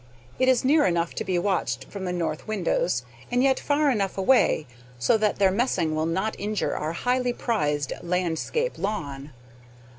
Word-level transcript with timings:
It 0.39 0.47
is 0.47 0.65
near 0.65 0.87
enough 0.87 1.13
to 1.13 1.23
be 1.23 1.37
watched 1.37 1.85
from 1.85 2.05
the 2.05 2.11
north 2.11 2.47
windows, 2.47 3.03
and 3.29 3.43
yet 3.43 3.59
far 3.59 3.91
enough 3.91 4.17
away, 4.17 4.65
so 4.97 5.15
that 5.19 5.35
their 5.37 5.51
messing 5.51 5.93
will 5.93 6.07
not 6.07 6.35
injure 6.39 6.75
our 6.75 6.93
highly 6.93 7.33
prized 7.33 7.93
landscape 8.01 8.79
lawn. 8.79 9.31